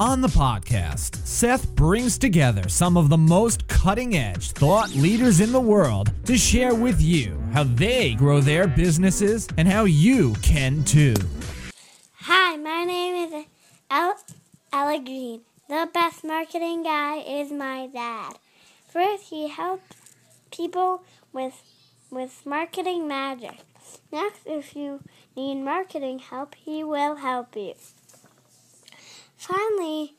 On 0.00 0.20
the 0.20 0.28
podcast, 0.28 1.16
Seth 1.26 1.68
brings 1.76 2.18
together 2.18 2.68
some 2.68 2.96
of 2.96 3.08
the 3.08 3.16
most 3.16 3.68
cutting 3.68 4.16
edge 4.16 4.50
thought 4.50 4.90
leaders 4.94 5.40
in 5.40 5.52
the 5.52 5.60
world 5.60 6.12
to 6.24 6.36
share 6.36 6.74
with 6.74 7.00
you 7.00 7.40
how 7.52 7.64
they 7.64 8.14
grow 8.14 8.40
their 8.40 8.66
businesses 8.66 9.46
and 9.56 9.68
how 9.68 9.84
you 9.84 10.34
can 10.42 10.82
too. 10.84 11.14
Hi, 12.14 12.56
my 12.56 12.84
name 12.84 13.14
is 13.32 13.44
Al- 13.90 14.18
Alec 14.72 15.04
Green. 15.04 15.42
The 15.68 15.88
best 15.92 16.24
marketing 16.24 16.82
guy 16.82 17.18
is 17.18 17.52
my 17.52 17.86
dad. 17.86 18.38
First, 18.88 19.24
he 19.24 19.48
helps 19.48 19.84
people 20.50 21.02
with 21.32 21.62
with 22.10 22.44
marketing 22.44 23.06
magic. 23.06 23.58
Next, 24.10 24.40
if 24.46 24.74
you 24.74 25.00
need 25.36 25.62
marketing 25.62 26.18
help, 26.18 26.54
he 26.54 26.82
will 26.82 27.16
help 27.16 27.56
you. 27.56 27.74
Finally, 29.42 30.14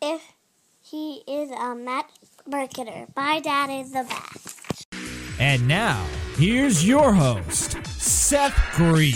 if 0.00 0.22
he 0.80 1.24
is 1.26 1.50
a 1.50 1.74
met 1.74 2.04
marketer, 2.48 3.08
my 3.16 3.40
dad 3.40 3.68
is 3.68 3.90
the 3.90 4.04
best. 4.04 4.86
And 5.40 5.66
now, 5.66 6.06
here's 6.36 6.86
your 6.86 7.12
host, 7.12 7.84
Seth 7.88 8.54
Green. 8.76 9.12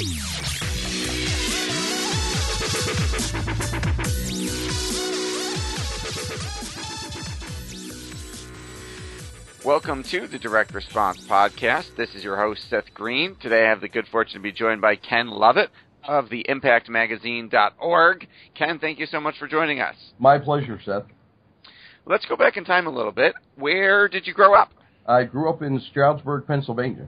Welcome 9.65 10.03
to 10.03 10.27
the 10.27 10.41
Direct 10.41 10.75
Response 10.75 11.25
Podcast. 11.29 11.95
This 11.95 12.17
is 12.17 12.25
your 12.25 12.39
host, 12.39 12.69
Seth 12.69 12.93
Green. 12.93 13.37
Today 13.37 13.67
I 13.67 13.69
have 13.69 13.83
the 13.83 13.89
good 13.89 14.09
fortune 14.09 14.41
to 14.41 14.43
be 14.43 14.51
joined 14.51 14.81
by 14.81 14.97
Ken 14.97 15.29
Lovett 15.29 15.71
of 16.11 16.29
the 16.29 16.45
ImpactMagazine.org. 16.49 18.27
Ken, 18.57 18.79
thank 18.81 18.99
you 18.99 19.07
so 19.07 19.21
much 19.21 19.39
for 19.39 19.47
joining 19.47 19.81
us. 19.81 19.95
My 20.19 20.39
pleasure, 20.39 20.81
Seth. 20.85 21.05
Let's 22.05 22.27
go 22.27 22.37
back 22.37 22.57
in 22.57 22.65
time 22.65 22.89
a 22.89 22.91
little 22.91 23.13
bit. 23.13 23.35
Where 23.55 24.09
did 24.09 24.27
you 24.27 24.35
grow 24.35 24.55
up? 24.55 24.73
I 25.07 25.23
grew 25.23 25.49
up 25.49 25.63
in 25.63 25.81
Stroudsburg, 25.89 26.49
Pennsylvania. 26.49 27.07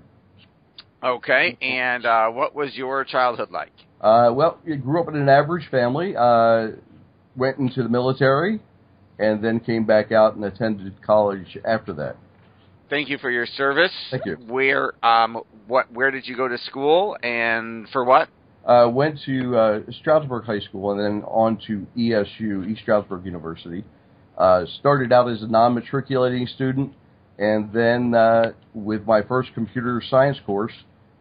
Okay, 1.03 1.59
and 1.61 2.07
uh, 2.07 2.29
what 2.29 2.55
was 2.55 2.77
your 2.77 3.05
childhood 3.05 3.51
like? 3.51 3.73
Uh, 4.01 4.31
well, 4.33 4.59
I 4.71 4.77
grew 4.77 5.03
up 5.03 5.09
in 5.09 5.17
an 5.17 5.29
average 5.29 5.69
family. 5.69 6.15
Uh, 6.17 6.69
went 7.37 7.59
into 7.59 7.83
the 7.83 7.89
military, 7.89 8.61
and 9.19 9.43
then 9.43 9.59
came 9.59 9.85
back 9.85 10.13
out 10.13 10.37
and 10.37 10.45
attended 10.45 10.95
college 11.03 11.59
after 11.65 11.93
that. 11.95 12.17
Thank 12.89 13.09
you 13.09 13.19
for 13.19 13.33
your 13.33 13.47
service. 13.47 13.93
Thank 14.13 14.27
you. 14.27 14.37
Where, 14.47 14.93
um, 15.05 15.43
what, 15.67 15.91
where 15.93 16.13
did 16.13 16.29
you 16.29 16.37
go 16.37 16.47
to 16.47 16.59
school, 16.59 17.17
and 17.21 17.89
for 17.89 18.05
what? 18.05 18.29
Uh, 18.65 18.89
went 18.89 19.19
to 19.27 19.57
uh, 19.57 19.81
Stroudsburg 20.01 20.45
High 20.45 20.61
School 20.61 20.93
and 20.93 21.01
then 21.01 21.23
on 21.25 21.59
to 21.67 21.87
ESU, 21.97 22.71
East 22.71 22.83
Stroudsburg 22.83 23.25
University. 23.25 23.85
Uh, 24.39 24.65
started 24.79 25.13
out 25.13 25.29
as 25.29 25.43
a 25.43 25.47
non-matriculating 25.47 26.47
student, 26.47 26.93
and 27.39 27.73
then 27.73 28.15
uh, 28.15 28.53
with 28.73 29.05
my 29.05 29.21
first 29.23 29.51
computer 29.55 30.03
science 30.09 30.39
course, 30.47 30.73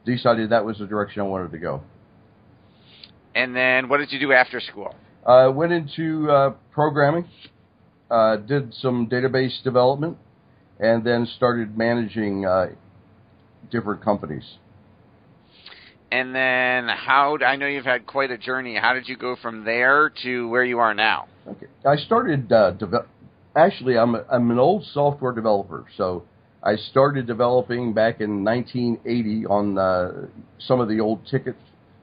decided 0.06 0.50
that 0.52 0.64
was 0.64 0.78
the 0.78 0.86
direction 0.86 1.22
I 1.22 1.26
wanted 1.26 1.52
to 1.52 1.58
go. 1.58 1.82
And 3.36 3.56
then 3.56 3.90
what 3.90 3.98
did 3.98 4.12
you 4.12 4.20
do 4.20 4.34
after 4.34 4.60
school? 4.60 4.96
Uh, 5.26 5.52
went 5.54 5.72
into 5.72 6.30
uh, 6.30 6.54
programming, 6.72 7.28
uh, 8.10 8.38
did 8.38 8.74
some 8.76 9.08
database 9.08 9.62
development, 9.64 10.18
and 10.80 11.04
then 11.04 11.28
started 11.38 11.78
managing 11.78 12.46
uh, 12.46 12.68
different 13.70 14.04
companies. 14.04 14.58
And 16.12 16.36
then 16.36 16.90
how? 16.90 17.38
I 17.46 17.56
know 17.56 17.68
you've 17.68 17.86
had 17.86 18.06
quite 18.06 18.32
a 18.32 18.38
journey. 18.38 18.76
How 18.76 18.94
did 18.94 19.08
you 19.08 19.16
go 19.16 19.38
from 19.42 19.64
there 19.64 20.12
to 20.24 20.50
where 20.50 20.64
you 20.64 20.80
are 20.80 20.94
now? 20.94 21.28
Okay, 21.48 21.68
I 21.86 21.96
started. 21.96 22.52
Uh, 22.52 22.72
deve- 22.72 23.06
actually, 23.56 23.98
I'm 23.98 24.16
a, 24.16 24.26
I'm 24.30 24.52
an 24.52 24.60
old 24.60 24.86
software 24.94 25.32
developer, 25.32 25.86
so 25.96 26.24
I 26.62 26.76
started 26.76 27.28
developing 27.28 27.94
back 27.94 28.20
in 28.20 28.44
1980 28.44 29.46
on 29.46 29.78
uh, 29.78 30.12
some 30.60 30.82
of 30.82 30.90
the 30.90 31.00
old 31.00 31.26
ticket 31.28 31.56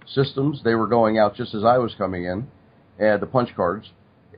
systems. 0.06 0.62
They 0.64 0.74
were 0.74 0.86
going 0.86 1.18
out 1.18 1.36
just 1.36 1.54
as 1.54 1.62
I 1.62 1.76
was 1.76 1.94
coming 1.98 2.24
in, 2.24 2.48
and 2.98 3.20
the 3.20 3.26
punch 3.26 3.50
cards. 3.54 3.90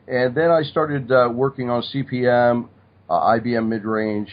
And 0.09 0.35
then 0.35 0.51
I 0.51 0.63
started 0.63 1.13
uh, 1.13 1.29
working 1.33 1.71
on 1.71 1.83
CPM, 1.83 2.69
uh, 3.09 3.21
IBM 3.39 3.69
mid-range, 3.69 4.31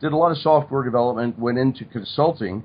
did 0.00 0.12
a 0.12 0.16
lot 0.16 0.30
of 0.30 0.38
software 0.38 0.84
development, 0.84 1.38
went 1.38 1.58
into 1.58 1.84
consulting, 1.86 2.62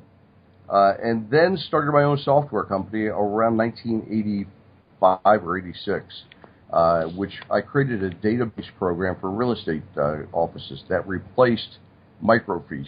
uh, 0.72 0.94
and 1.04 1.30
then 1.30 1.58
started 1.58 1.92
my 1.92 2.04
own 2.04 2.18
software 2.18 2.64
company 2.64 3.04
around 3.04 3.58
1985 3.58 5.46
or 5.46 5.58
86, 5.58 6.24
uh, 6.72 7.04
which 7.08 7.34
I 7.52 7.60
created 7.60 8.02
a 8.04 8.10
database 8.12 8.70
program 8.80 9.18
for 9.20 9.30
real 9.30 9.52
estate 9.52 9.84
uh, 9.98 10.24
offices 10.32 10.84
that 10.88 11.06
replaced 11.08 11.80
microfiche. 12.24 12.86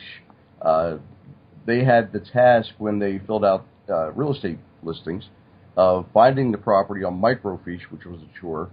Uh, 0.61 0.97
they 1.65 1.83
had 1.83 2.13
the 2.13 2.21
task 2.21 2.69
when 2.77 2.99
they 2.99 3.19
filled 3.27 3.43
out 3.43 3.65
uh, 3.89 4.11
real 4.13 4.33
estate 4.33 4.59
listings 4.81 5.25
of 5.75 6.05
finding 6.13 6.53
the 6.53 6.57
property 6.57 7.03
on 7.03 7.19
microfiche, 7.19 7.83
which 7.89 8.05
was 8.05 8.21
a 8.21 8.39
chore, 8.39 8.69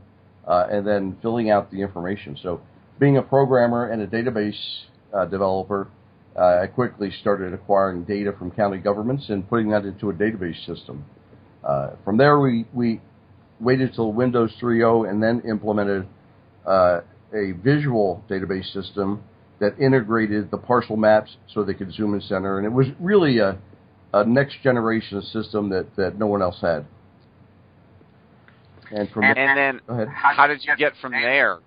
uh, 0.47 0.69
and 0.71 0.87
then 0.87 1.16
filling 1.21 1.50
out 1.50 1.72
the 1.72 1.82
information. 1.82 2.38
So, 2.41 2.60
being 3.00 3.16
a 3.16 3.22
programmer 3.22 3.88
and 3.88 4.03
a 4.03 4.06
database 4.06 4.84
developer, 5.31 5.88
I 6.37 6.67
quickly 6.67 7.11
started 7.21 7.53
acquiring 7.53 8.05
data 8.05 8.33
from 8.39 8.51
county 8.53 8.79
governments 8.79 9.27
and 9.29 9.49
putting 9.49 9.71
that 9.71 9.85
into 9.85 10.11
a 10.11 10.13
database 10.13 10.65
system. 10.65 11.05
Uh, 11.65 11.91
from 12.05 12.17
there, 12.17 12.39
we, 12.39 12.65
we 12.73 13.01
waited 13.61 13.95
till 13.95 14.13
Windows 14.13 14.53
3.0 14.61 15.11
and 15.11 15.23
then 15.23 15.43
implemented 15.49 16.07
uh, 16.67 17.01
a 17.35 17.53
visual 17.63 18.25
database 18.29 18.73
system 18.73 19.23
that 19.61 19.79
integrated 19.79 20.51
the 20.51 20.57
parcel 20.57 20.97
maps 20.97 21.37
so 21.53 21.63
they 21.63 21.75
could 21.75 21.93
zoom 21.93 22.15
and 22.15 22.23
center. 22.23 22.59
And 22.59 22.67
it 22.67 22.73
was 22.73 22.87
really 22.99 23.39
a, 23.39 23.59
a 24.15 24.25
next 24.25 24.63
generation 24.63 25.21
system 25.23 25.69
that, 25.71 25.95
that 25.97 26.19
no 26.19 26.27
one 26.27 26.43
else 26.43 26.61
had. 26.61 26.87
And 28.93 29.09
from 29.11 29.25
And, 29.25 29.37
there, 29.37 29.55
then 29.89 30.07
how 30.09 30.47
did 30.47 30.65
you 30.65 30.75
get 30.77 30.95
from 31.01 31.13
there 31.13 31.59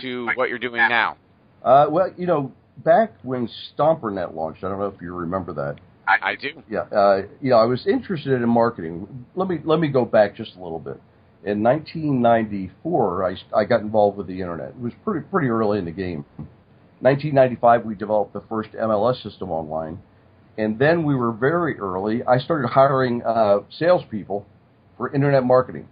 to 0.00 0.28
what 0.34 0.48
you're 0.48 0.58
doing 0.58 0.76
now? 0.76 1.16
uh, 1.62 1.86
well, 1.90 2.10
you 2.16 2.26
know, 2.26 2.52
back 2.78 3.12
when 3.22 3.48
StomperNet 3.76 4.34
launched, 4.34 4.64
I 4.64 4.68
don't 4.68 4.78
know 4.78 4.86
if 4.86 5.00
you 5.00 5.14
remember 5.14 5.52
that. 5.54 5.76
I, 6.06 6.30
I 6.30 6.34
do. 6.36 6.62
Yeah, 6.68 6.80
uh, 6.80 7.22
you 7.40 7.50
know, 7.50 7.56
I 7.56 7.64
was 7.64 7.86
interested 7.86 8.32
in 8.32 8.48
marketing. 8.48 9.26
Let 9.34 9.48
me 9.48 9.58
let 9.64 9.78
me 9.78 9.88
go 9.88 10.04
back 10.04 10.36
just 10.36 10.56
a 10.56 10.62
little 10.62 10.78
bit. 10.80 11.00
In 11.44 11.62
1994, 11.62 13.24
I, 13.24 13.58
I 13.58 13.64
got 13.64 13.80
involved 13.80 14.16
with 14.16 14.26
the 14.26 14.40
internet. 14.40 14.70
It 14.70 14.80
was 14.80 14.92
pretty 15.04 15.26
pretty 15.28 15.48
early 15.48 15.78
in 15.78 15.84
the 15.84 15.92
game. 15.92 16.24
1995, 17.00 17.84
we 17.84 17.94
developed 17.94 18.32
the 18.32 18.42
first 18.48 18.70
MLS 18.72 19.22
system 19.22 19.50
online, 19.50 20.00
and 20.56 20.78
then 20.78 21.04
we 21.04 21.14
were 21.14 21.32
very 21.32 21.78
early. 21.78 22.22
I 22.24 22.38
started 22.38 22.68
hiring 22.68 23.22
uh, 23.22 23.60
salespeople 23.78 24.46
for 24.96 25.12
internet 25.12 25.44
marketing, 25.44 25.88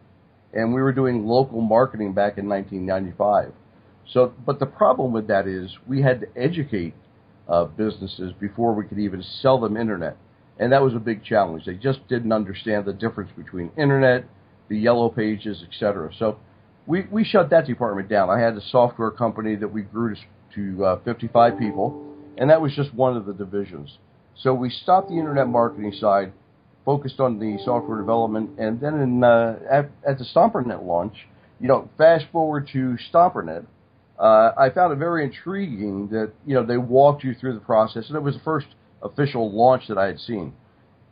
and 0.52 0.72
we 0.72 0.82
were 0.82 0.93
doing 0.93 1.26
local 1.26 1.60
marketing 1.60 2.12
back 2.14 2.38
in 2.38 2.49
1995. 2.49 3.52
So, 4.08 4.32
but 4.44 4.58
the 4.58 4.67
problem 4.67 5.12
with 5.12 5.29
that 5.29 5.47
is 5.47 5.70
we 5.87 6.02
had 6.02 6.20
to 6.20 6.26
educate 6.37 6.94
uh, 7.49 7.64
businesses 7.64 8.32
before 8.41 8.75
we 8.75 8.85
could 8.85 8.99
even 8.99 9.23
sell 9.23 9.61
them 9.61 9.76
internet, 9.76 10.17
and 10.58 10.73
that 10.73 10.82
was 10.82 10.94
a 10.94 10.99
big 10.99 11.25
challenge. 11.25 11.64
They 11.64 11.75
just 11.75 12.06
didn't 12.08 12.32
understand 12.32 12.85
the 12.85 12.93
difference 12.93 13.31
between 13.37 13.70
internet, 13.76 14.25
the 14.69 14.79
yellow 14.79 15.08
pages, 15.08 15.64
etc. 15.67 16.11
So, 16.19 16.38
we 16.87 17.06
we 17.11 17.25
shut 17.25 17.50
that 17.50 17.67
department 17.67 18.08
down. 18.08 18.31
I 18.31 18.41
had 18.41 18.56
a 18.56 18.61
software 18.70 19.11
company 19.11 19.55
that 19.56 19.69
we 19.69 19.82
grew 19.82 20.14
to, 20.14 20.20
to 20.76 20.85
uh, 20.85 21.00
55 21.05 21.58
people, 21.58 22.17
and 22.37 22.50
that 22.50 22.61
was 22.61 22.75
just 22.75 22.93
one 22.94 23.17
of 23.17 23.26
the 23.26 23.32
divisions. 23.32 23.99
So 24.43 24.55
we 24.55 24.70
stopped 24.70 25.08
the 25.08 25.17
internet 25.19 25.49
marketing 25.49 25.93
side, 25.93 26.32
focused 26.85 27.20
on 27.20 27.38
the 27.38 27.58
software 27.64 27.99
development, 27.99 28.58
and 28.58 28.81
then 28.81 28.94
in, 29.00 29.23
uh, 29.23 29.58
at, 29.70 29.91
at 30.06 30.19
the 30.19 30.25
StomperNet 30.25 30.85
launch, 30.85 31.14
you 31.61 31.69
know, 31.69 31.91
fast 31.99 32.25
forward 32.32 32.69
to 32.73 32.97
StomperNet, 33.12 33.67
uh, 34.20 34.52
I 34.56 34.69
found 34.69 34.93
it 34.93 34.96
very 34.96 35.25
intriguing 35.25 36.08
that 36.08 36.32
you 36.46 36.55
know 36.55 36.64
they 36.64 36.76
walked 36.76 37.25
you 37.25 37.34
through 37.34 37.55
the 37.55 37.61
process, 37.61 38.08
and 38.08 38.17
it 38.17 38.22
was 38.22 38.34
the 38.34 38.43
first 38.43 38.67
official 39.02 39.50
launch 39.50 39.88
that 39.88 39.96
I 39.96 40.06
had 40.06 40.19
seen. 40.20 40.52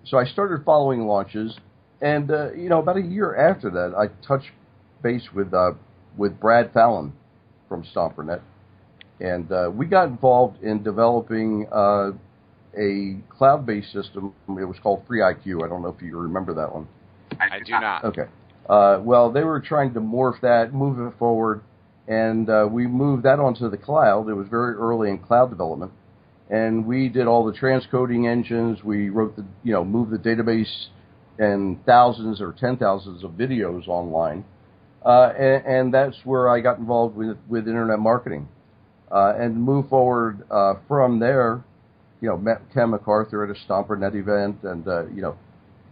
So 0.04 0.18
I 0.18 0.26
started 0.26 0.62
following 0.64 1.06
launches, 1.06 1.56
and 2.02 2.30
uh, 2.30 2.52
you 2.52 2.68
know 2.68 2.80
about 2.80 2.98
a 2.98 3.02
year 3.02 3.34
after 3.34 3.70
that, 3.70 3.94
I 3.96 4.08
touched 4.26 4.50
base 5.02 5.26
with 5.34 5.54
uh, 5.54 5.72
with 6.18 6.38
Brad 6.38 6.70
Fallon 6.74 7.14
from 7.66 7.82
Stompernet, 7.82 8.42
and 9.20 9.50
uh, 9.50 9.70
we 9.72 9.86
got 9.86 10.08
involved 10.08 10.62
in 10.62 10.82
developing 10.82 11.66
uh, 11.72 12.10
a 12.78 13.16
cloud-based 13.34 13.90
system. 13.90 14.34
It 14.48 14.64
was 14.64 14.76
called 14.82 15.08
FreeIQ. 15.08 15.64
I 15.64 15.68
don't 15.68 15.80
know 15.80 15.94
if 15.96 16.02
you 16.02 16.18
remember 16.18 16.52
that 16.54 16.74
one. 16.74 16.86
I 17.40 17.58
do 17.64 17.72
not. 17.72 18.04
Okay. 18.04 18.24
Uh, 18.68 19.00
well, 19.02 19.32
they 19.32 19.44
were 19.44 19.60
trying 19.60 19.94
to 19.94 20.00
morph 20.00 20.40
that, 20.42 20.74
move 20.74 21.00
it 21.00 21.18
forward, 21.18 21.62
and 22.08 22.48
uh, 22.48 22.66
we 22.68 22.86
moved 22.86 23.24
that 23.24 23.38
onto 23.38 23.68
the 23.68 23.76
cloud. 23.76 24.28
It 24.28 24.34
was 24.34 24.48
very 24.48 24.74
early 24.74 25.10
in 25.10 25.18
cloud 25.18 25.50
development, 25.50 25.92
and 26.50 26.86
we 26.86 27.10
did 27.10 27.26
all 27.26 27.44
the 27.44 27.52
transcoding 27.52 28.26
engines. 28.26 28.82
We 28.82 29.10
wrote 29.10 29.36
the, 29.36 29.44
you 29.62 29.74
know, 29.74 29.84
moved 29.84 30.10
the 30.10 30.18
database 30.18 30.86
and 31.38 31.84
thousands 31.84 32.40
or 32.40 32.54
ten 32.58 32.78
thousands 32.78 33.22
of 33.22 33.32
videos 33.32 33.86
online, 33.88 34.44
uh, 35.04 35.32
and, 35.38 35.66
and, 35.66 35.94
that's 35.94 36.16
where 36.24 36.48
I 36.48 36.60
got 36.60 36.78
involved 36.78 37.14
with 37.14 37.36
with 37.46 37.68
internet 37.68 37.98
marketing, 37.98 38.48
uh, 39.12 39.34
and 39.38 39.54
move 39.54 39.90
forward 39.90 40.42
uh, 40.50 40.74
from 40.88 41.20
there. 41.20 41.62
You 42.22 42.30
know, 42.30 42.38
met 42.38 42.62
Ken 42.72 42.90
McArthur 42.90 43.48
at 43.48 43.54
a 43.54 43.70
StomperNet 43.70 44.14
event, 44.16 44.62
and 44.62 44.88
uh, 44.88 45.06
you 45.08 45.20
know, 45.20 45.36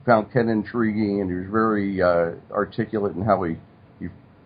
found 0.07 0.33
Ken 0.33 0.49
intriguing, 0.49 1.21
and 1.21 1.31
he 1.31 1.37
was 1.37 1.47
very 1.51 2.01
uh, 2.01 2.31
articulate 2.51 3.15
in 3.15 3.23
how 3.23 3.43
he 3.43 3.57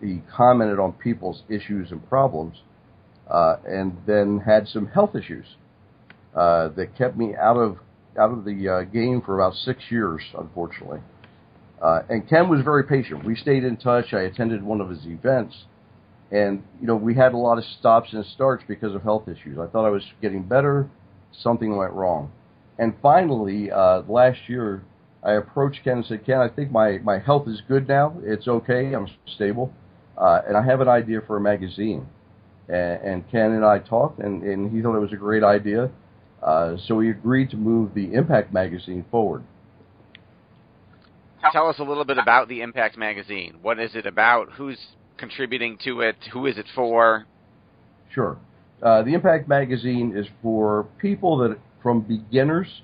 he 0.01 0.21
commented 0.35 0.79
on 0.79 0.93
people's 0.93 1.43
issues 1.49 1.91
and 1.91 2.07
problems, 2.09 2.57
uh, 3.29 3.57
and 3.67 3.97
then 4.05 4.39
had 4.45 4.67
some 4.67 4.87
health 4.87 5.15
issues 5.15 5.45
uh, 6.35 6.69
that 6.69 6.97
kept 6.97 7.17
me 7.17 7.35
out 7.35 7.57
of 7.57 7.77
out 8.19 8.31
of 8.31 8.43
the 8.43 8.67
uh, 8.67 8.81
game 8.81 9.21
for 9.21 9.39
about 9.39 9.53
six 9.55 9.83
years, 9.89 10.21
unfortunately. 10.37 10.99
Uh, 11.81 12.01
and 12.09 12.27
Ken 12.29 12.49
was 12.49 12.61
very 12.61 12.83
patient. 12.83 13.23
We 13.23 13.35
stayed 13.35 13.63
in 13.63 13.77
touch. 13.77 14.13
I 14.13 14.21
attended 14.21 14.61
one 14.61 14.81
of 14.81 14.89
his 14.89 15.05
events, 15.05 15.55
and 16.31 16.63
you 16.79 16.87
know 16.87 16.95
we 16.95 17.15
had 17.15 17.33
a 17.33 17.37
lot 17.37 17.57
of 17.57 17.63
stops 17.79 18.13
and 18.13 18.25
starts 18.25 18.63
because 18.67 18.93
of 18.93 19.03
health 19.03 19.27
issues. 19.27 19.57
I 19.57 19.67
thought 19.67 19.85
I 19.85 19.89
was 19.89 20.03
getting 20.21 20.43
better. 20.43 20.89
Something 21.31 21.77
went 21.77 21.93
wrong, 21.93 22.31
and 22.77 22.93
finally 23.01 23.71
uh, 23.71 24.01
last 24.07 24.39
year 24.47 24.83
I 25.23 25.33
approached 25.33 25.83
Ken 25.83 25.97
and 25.97 26.05
said, 26.05 26.25
Ken, 26.25 26.39
I 26.39 26.49
think 26.49 26.71
my, 26.71 26.97
my 26.99 27.19
health 27.19 27.47
is 27.47 27.61
good 27.67 27.87
now. 27.87 28.15
It's 28.23 28.47
okay. 28.47 28.93
I'm 28.93 29.07
stable. 29.35 29.71
Uh, 30.21 30.41
and 30.47 30.55
I 30.55 30.63
have 30.63 30.81
an 30.81 30.87
idea 30.87 31.21
for 31.25 31.37
a 31.37 31.41
magazine. 31.41 32.05
And, 32.69 33.01
and 33.01 33.31
Ken 33.31 33.51
and 33.51 33.65
I 33.65 33.79
talked, 33.79 34.19
and, 34.19 34.43
and 34.43 34.71
he 34.71 34.81
thought 34.81 34.95
it 34.95 34.99
was 34.99 35.13
a 35.13 35.17
great 35.17 35.43
idea. 35.43 35.89
Uh, 36.43 36.75
so 36.85 36.95
we 36.95 37.09
agreed 37.09 37.49
to 37.49 37.57
move 37.57 37.93
the 37.95 38.13
Impact 38.13 38.53
magazine 38.53 39.03
forward. 39.09 39.43
Tell 41.51 41.67
us 41.67 41.79
a 41.79 41.83
little 41.83 42.05
bit 42.05 42.19
about 42.19 42.47
the 42.49 42.61
Impact 42.61 42.97
magazine. 42.97 43.57
What 43.63 43.79
is 43.79 43.95
it 43.95 44.05
about? 44.05 44.51
Who's 44.51 44.77
contributing 45.17 45.79
to 45.85 46.01
it? 46.01 46.15
Who 46.31 46.45
is 46.45 46.57
it 46.57 46.67
for? 46.75 47.25
Sure. 48.13 48.37
Uh, 48.81 49.01
the 49.01 49.15
Impact 49.15 49.47
magazine 49.47 50.15
is 50.15 50.27
for 50.43 50.87
people 50.99 51.37
that, 51.39 51.57
from 51.81 52.01
beginners 52.01 52.83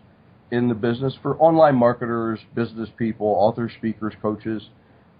in 0.52 0.70
the 0.70 0.76
business, 0.76 1.16
for 1.22 1.38
online 1.38 1.76
marketers, 1.76 2.40
business 2.56 2.90
people, 2.98 3.28
authors, 3.28 3.72
speakers, 3.78 4.14
coaches, 4.22 4.70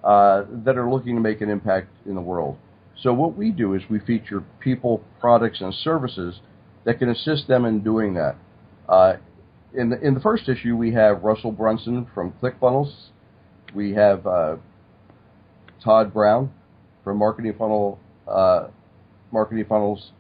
uh, 0.04 0.44
that 0.66 0.78
are 0.78 0.90
looking 0.90 1.16
to 1.16 1.22
make 1.22 1.42
an 1.42 1.50
impact 1.50 1.88
in 2.06 2.16
the 2.16 2.22
world. 2.22 2.58
So 3.02 3.14
what 3.14 3.38
we 3.38 3.52
do 3.52 3.74
is 3.74 3.84
we 3.90 4.00
feature 4.00 4.44
people, 4.60 5.04
products, 5.20 5.62
and 5.62 5.74
services 5.74 6.40
that 6.86 7.00
can 7.00 7.10
assist 7.10 7.48
them 7.48 7.66
in 7.66 7.84
doing 7.84 8.16
that. 8.16 8.36
Uh, 8.90 9.18
in 9.74 9.90
the 9.90 10.00
in 10.00 10.14
the 10.14 10.20
first 10.20 10.50
issue, 10.50 10.76
we 10.76 10.94
have 10.94 11.24
Russell 11.24 11.52
Brunson 11.52 12.08
from 12.14 12.34
ClickFunnels. 12.42 12.94
We 13.76 13.94
have 13.94 14.26
uh, 14.26 14.56
Todd 15.84 16.14
Brown 16.14 16.52
from 17.04 17.18
Marketing 17.18 17.54
Funnel 17.58 18.00
uh, 18.28 18.68
Marketing 19.32 19.66
Funnels, 19.68 20.12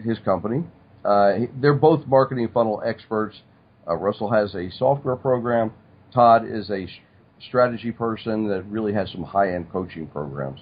his 0.00 0.18
company. 0.18 0.64
Uh, 1.04 1.32
they're 1.60 1.72
both 1.74 2.06
marketing 2.06 2.48
funnel 2.52 2.82
experts. 2.84 3.40
Uh, 3.88 3.94
Russell 3.94 4.30
has 4.30 4.54
a 4.54 4.70
software 4.70 5.16
program. 5.16 5.72
Todd 6.12 6.44
is 6.46 6.70
a 6.70 6.86
strategy 7.48 7.92
person 7.92 8.48
that 8.48 8.62
really 8.66 8.92
has 8.92 9.10
some 9.10 9.22
high 9.22 9.54
end 9.54 9.70
coaching 9.70 10.06
programs. 10.06 10.60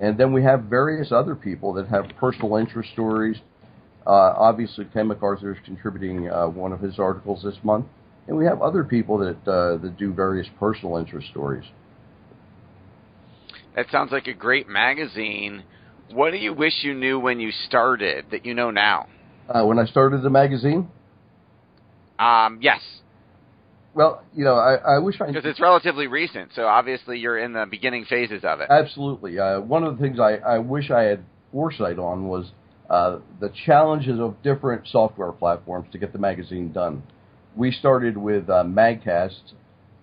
And 0.00 0.18
then 0.18 0.32
we 0.32 0.42
have 0.42 0.64
various 0.64 1.12
other 1.12 1.34
people 1.34 1.72
that 1.74 1.88
have 1.88 2.06
personal 2.18 2.56
interest 2.56 2.90
stories. 2.92 3.36
Uh, 4.06 4.34
obviously, 4.36 4.84
Ken 4.86 5.08
McArthur 5.08 5.52
is 5.52 5.58
contributing 5.64 6.28
uh, 6.28 6.46
one 6.48 6.72
of 6.72 6.80
his 6.80 6.98
articles 6.98 7.42
this 7.42 7.56
month, 7.62 7.86
and 8.26 8.36
we 8.36 8.44
have 8.44 8.60
other 8.60 8.84
people 8.84 9.18
that 9.18 9.50
uh, 9.50 9.78
that 9.78 9.96
do 9.96 10.12
various 10.12 10.46
personal 10.58 10.96
interest 10.96 11.28
stories. 11.28 11.64
That 13.76 13.86
sounds 13.90 14.12
like 14.12 14.26
a 14.26 14.34
great 14.34 14.68
magazine. 14.68 15.64
What 16.12 16.32
do 16.32 16.36
you 16.36 16.52
wish 16.52 16.72
you 16.82 16.94
knew 16.94 17.18
when 17.18 17.40
you 17.40 17.50
started 17.66 18.26
that 18.30 18.44
you 18.44 18.54
know 18.54 18.70
now? 18.70 19.06
Uh, 19.48 19.64
when 19.64 19.78
I 19.78 19.86
started 19.86 20.22
the 20.22 20.30
magazine? 20.30 20.88
Um, 22.18 22.58
yes. 22.60 22.80
Well, 23.94 24.24
you 24.34 24.44
know, 24.44 24.54
I, 24.54 24.96
I 24.96 24.98
wish 24.98 25.20
I 25.20 25.26
because 25.26 25.44
it's 25.44 25.60
relatively 25.60 26.08
recent, 26.08 26.50
so 26.54 26.66
obviously 26.66 27.18
you're 27.18 27.38
in 27.38 27.52
the 27.52 27.64
beginning 27.70 28.04
phases 28.04 28.42
of 28.44 28.60
it. 28.60 28.68
Absolutely. 28.68 29.38
Uh, 29.38 29.60
one 29.60 29.84
of 29.84 29.96
the 29.96 30.02
things 30.02 30.18
I, 30.18 30.36
I 30.36 30.58
wish 30.58 30.90
I 30.90 31.02
had 31.02 31.24
foresight 31.52 31.98
on 31.98 32.26
was 32.26 32.50
uh, 32.90 33.18
the 33.40 33.52
challenges 33.64 34.18
of 34.18 34.42
different 34.42 34.88
software 34.88 35.30
platforms 35.32 35.88
to 35.92 35.98
get 35.98 36.12
the 36.12 36.18
magazine 36.18 36.72
done. 36.72 37.04
We 37.56 37.70
started 37.70 38.16
with 38.16 38.50
uh, 38.50 38.64
Magcast, 38.64 39.52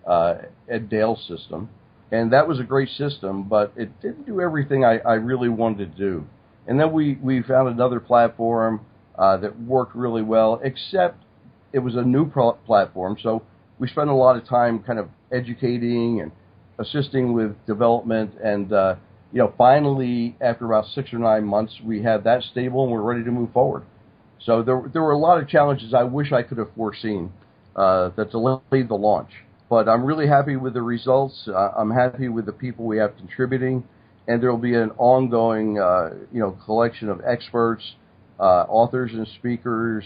uh, 0.07 0.35
Ed 0.69 0.89
Dale's 0.89 1.25
system, 1.27 1.69
and 2.11 2.31
that 2.31 2.47
was 2.47 2.59
a 2.59 2.63
great 2.63 2.89
system, 2.89 3.43
but 3.43 3.73
it 3.75 4.01
didn't 4.01 4.25
do 4.25 4.39
everything 4.39 4.85
I, 4.85 4.99
I 4.99 5.15
really 5.15 5.49
wanted 5.49 5.91
to 5.91 5.97
do. 5.97 6.25
And 6.65 6.79
then 6.79 6.93
we, 6.93 7.15
we 7.21 7.41
found 7.41 7.67
another 7.67 7.99
platform 7.99 8.85
uh, 9.17 9.37
that 9.37 9.59
worked 9.59 9.95
really 9.95 10.21
well, 10.21 10.61
except 10.63 11.23
it 11.73 11.79
was 11.79 11.95
a 11.95 12.01
new 12.01 12.29
pro- 12.29 12.53
platform, 12.53 13.17
so 13.21 13.43
we 13.81 13.87
spent 13.87 14.11
a 14.11 14.13
lot 14.13 14.37
of 14.37 14.47
time 14.47 14.79
kind 14.83 14.99
of 14.99 15.09
educating 15.33 16.21
and 16.21 16.31
assisting 16.77 17.33
with 17.33 17.53
development 17.65 18.31
and 18.41 18.71
uh, 18.71 18.95
you 19.33 19.39
know 19.39 19.51
finally 19.57 20.37
after 20.39 20.65
about 20.65 20.85
six 20.93 21.11
or 21.11 21.17
nine 21.17 21.43
months 21.43 21.73
we 21.83 22.01
had 22.01 22.23
that 22.23 22.43
stable 22.43 22.83
and 22.83 22.91
we're 22.91 23.01
ready 23.01 23.23
to 23.23 23.31
move 23.31 23.51
forward. 23.51 23.83
So 24.45 24.61
there, 24.63 24.83
there 24.93 25.01
were 25.01 25.11
a 25.11 25.17
lot 25.17 25.41
of 25.41 25.49
challenges 25.49 25.93
i 25.93 26.03
wish 26.03 26.31
i 26.31 26.43
could 26.43 26.59
have 26.59 26.71
foreseen 26.75 27.33
uh, 27.75 28.09
that 28.15 28.31
delayed 28.31 28.87
the 28.87 28.95
launch. 28.95 29.31
But 29.67 29.89
i'm 29.89 30.05
really 30.05 30.27
happy 30.27 30.55
with 30.55 30.75
the 30.75 30.83
results. 30.83 31.47
Uh, 31.47 31.71
i'm 31.75 31.91
happy 31.91 32.29
with 32.29 32.45
the 32.45 32.53
people 32.53 32.85
we 32.85 32.97
have 32.99 33.17
contributing. 33.17 33.83
And 34.27 34.41
there 34.41 34.51
will 34.51 34.59
be 34.59 34.75
an 34.75 34.91
ongoing 34.99 35.79
uh, 35.79 36.11
you 36.31 36.39
know 36.39 36.51
collection 36.65 37.09
of 37.09 37.19
experts 37.27 37.95
uh, 38.39 38.65
authors 38.69 39.11
and 39.13 39.27
speakers 39.39 40.05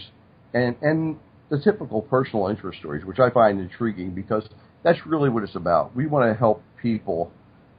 and 0.54 0.76
and 0.80 1.18
the 1.48 1.58
typical 1.58 2.02
personal 2.02 2.48
interest 2.48 2.78
stories, 2.78 3.04
which 3.04 3.18
I 3.18 3.30
find 3.30 3.60
intriguing 3.60 4.10
because 4.10 4.48
that's 4.82 5.06
really 5.06 5.28
what 5.28 5.42
it's 5.42 5.54
about. 5.54 5.94
We 5.94 6.06
want 6.06 6.30
to 6.30 6.38
help 6.38 6.62
people 6.80 7.30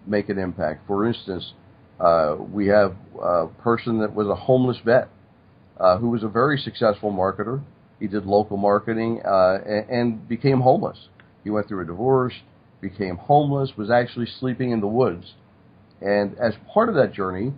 make 0.06 0.30
an 0.30 0.40
impact. 0.40 0.88
For 0.88 1.06
instance, 1.06 1.54
uh, 2.00 2.38
we 2.40 2.68
have 2.68 2.96
a 3.22 3.48
person 3.48 4.00
that 4.00 4.14
was 4.14 4.28
a 4.28 4.36
homeless 4.36 4.78
vet 4.86 5.10
uh, 5.80 5.98
who 5.98 6.10
was 6.10 6.24
a 6.24 6.28
very 6.28 6.58
successful 6.58 7.12
marketer. 7.12 7.62
He 8.00 8.08
did 8.08 8.26
local 8.26 8.58
marketing 8.58 9.22
uh, 9.26 9.60
and, 9.66 9.90
and 9.90 10.28
became 10.28 10.62
homeless. 10.62 11.10
He 11.44 11.50
went 11.50 11.68
through 11.68 11.84
a 11.84 11.86
divorce, 11.86 12.34
became 12.82 13.18
homeless, 13.18 13.72
was 13.76 13.90
actually 13.90 14.28
sleeping 14.40 14.72
in 14.72 14.80
the 14.80 14.88
woods. 14.88 15.34
And 16.02 16.38
as 16.38 16.54
part 16.74 16.90
of 16.90 16.96
that 16.96 17.14
journey, 17.14 17.54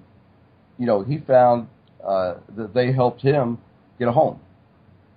you 0.78 0.86
know, 0.86 1.04
he 1.04 1.18
found 1.18 1.68
uh, 2.04 2.36
that 2.56 2.74
they 2.74 2.94
helped 2.94 3.22
him 3.22 3.60
get 4.00 4.08
a 4.08 4.12
home 4.12 4.40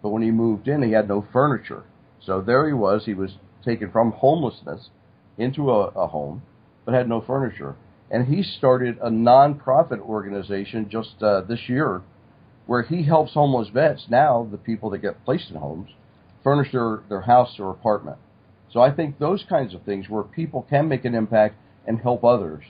but 0.03 0.11
when 0.11 0.23
he 0.23 0.31
moved 0.31 0.69
in, 0.69 0.83
he 0.83 0.93
had 0.93 1.09
no 1.09 1.25
furniture. 1.33 1.85
So 2.21 2.41
there 2.41 2.67
he 2.67 2.73
was. 2.73 3.05
He 3.05 3.15
was 3.15 3.37
taken 3.65 3.91
from 3.91 4.13
homelessness 4.13 4.91
into 5.39 5.71
a, 5.71 5.89
a 5.89 6.09
home, 6.09 6.43
but 6.85 6.95
had 6.95 7.09
no 7.09 7.21
furniture. 7.21 7.77
And 8.11 8.27
he 8.27 8.43
started 8.43 8.99
a 9.01 9.09
nonprofit 9.09 10.01
organization 10.01 10.89
just 10.91 11.23
uh, 11.23 11.43
this 11.43 11.69
year 11.69 12.03
where 12.67 12.83
he 12.83 13.05
helps 13.05 13.35
homeless 13.35 13.69
vets, 13.69 14.07
now 14.09 14.47
the 14.51 14.59
people 14.59 14.91
that 14.91 14.99
get 14.99 15.25
placed 15.25 15.51
in 15.51 15.57
homes, 15.57 15.91
furnish 16.45 16.73
their, 16.73 17.01
their 17.09 17.23
house 17.23 17.57
or 17.59 17.71
apartment. 17.71 18.19
So 18.73 18.81
I 18.81 18.91
think 18.91 19.19
those 19.19 19.45
kinds 19.49 19.75
of 19.75 19.83
things 19.83 20.09
where 20.09 20.23
people 20.23 20.67
can 20.69 20.89
make 20.89 21.05
an 21.05 21.15
impact 21.15 21.57
and 21.87 22.01
help 22.01 22.25
others 22.25 22.65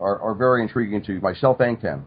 are, 0.00 0.18
are 0.18 0.34
very 0.34 0.62
intriguing 0.62 1.02
to 1.04 1.20
myself 1.20 1.60
and 1.60 1.80
Ken. 1.80 2.04